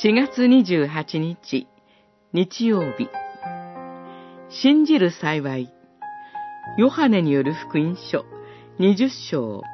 [0.00, 1.66] 4月28日、
[2.32, 3.08] 日曜日。
[4.48, 5.72] 信じる幸い。
[6.76, 8.24] ヨハネによる福音書
[8.78, 9.64] 20章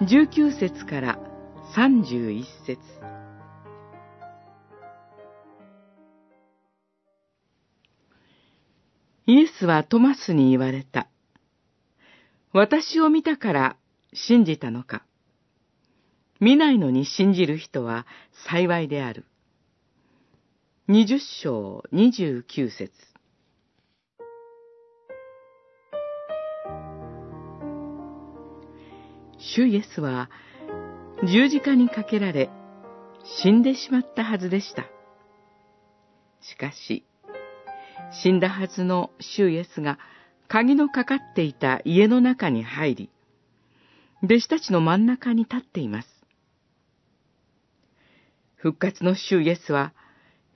[0.00, 1.18] 19節から
[1.76, 2.80] 31節
[9.26, 11.06] イエスはトマスに言われた。
[12.52, 13.76] 私を見たから
[14.12, 15.04] 信じたのか。
[16.40, 18.08] 見ないのに信じる人は
[18.48, 19.24] 幸いである。
[20.90, 22.90] 二十章二十九節
[29.36, 30.30] 主イエスは
[31.30, 32.48] 十字架にかけられ
[33.42, 34.86] 死んでしまったはずでした。
[36.40, 37.04] しかし、
[38.22, 39.98] 死んだはずの主イエスが
[40.48, 43.10] 鍵のかかっていた家の中に入り、
[44.22, 46.08] 弟子たちの真ん中に立っています。
[48.56, 49.92] 復活の主イエスは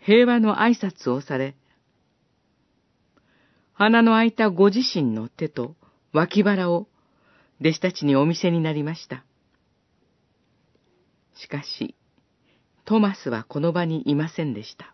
[0.04, 1.54] 平和の挨拶をされ、
[3.72, 5.76] 鼻の開いたご自身の手と
[6.12, 6.88] 脇腹を
[7.60, 9.24] 弟子たちにお見せになりました。
[11.36, 11.94] しかし、
[12.84, 14.92] トマスはこの場にいませんでした。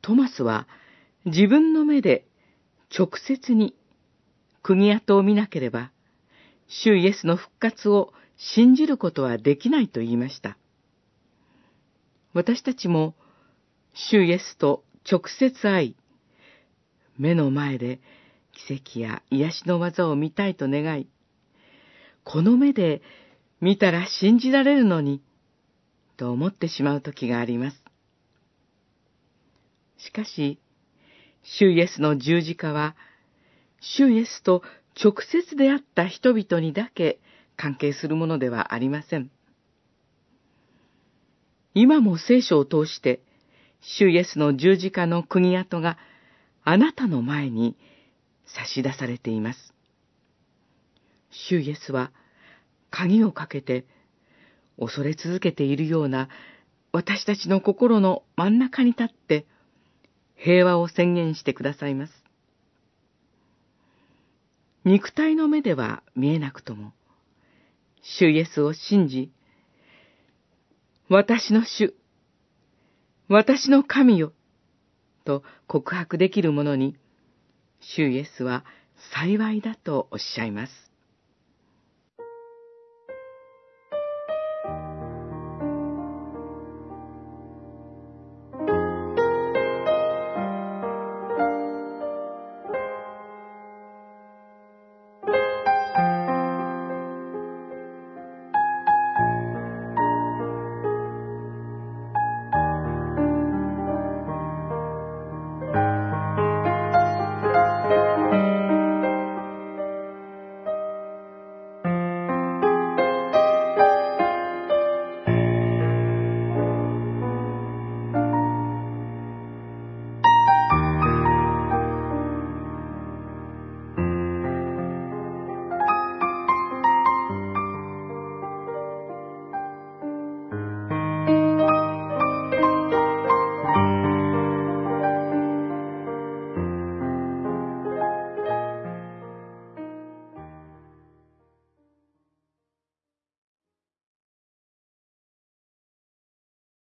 [0.00, 0.68] トマスは
[1.24, 2.24] 自分の目で
[2.96, 3.74] 直接に
[4.62, 5.90] 釘跡を見なければ、
[6.68, 10.56] 主イエスの復活を信じることはできないと言いました。
[12.32, 13.14] 私たちも、
[13.92, 15.96] 主イエスと直接会い、
[17.18, 18.00] 目の前で
[18.52, 21.08] 奇跡や癒しの技を見たいと願い、
[22.24, 23.02] この目で
[23.60, 25.22] 見たら信じられるのに、
[26.16, 27.82] と思ってしまう時があります。
[29.98, 30.58] しかし、
[31.42, 32.94] 主イエスの十字架は、
[33.80, 34.62] 主イエスと
[35.02, 37.18] 直接であった人々にだけ
[37.56, 39.30] 関係するものではありません。
[41.74, 43.20] 今も聖書を通して、
[43.80, 45.98] 主イエスの十字架の国跡が
[46.64, 47.76] あなたの前に
[48.46, 49.72] 差し出されています。
[51.30, 52.12] 主イエスは
[52.90, 53.86] 鍵をかけて
[54.78, 56.28] 恐れ続けているような
[56.92, 59.46] 私たちの心の真ん中に立って
[60.34, 62.12] 平和を宣言してくださいます。
[64.84, 66.92] 肉体の目では見えなくとも、
[68.02, 69.30] 主イエスを信じ、
[71.12, 71.92] 私の主、
[73.28, 74.32] 私の神よ、
[75.24, 76.96] と告白できる者に、
[77.80, 78.64] 主イエスは
[79.12, 80.89] 幸いだとおっしゃいます。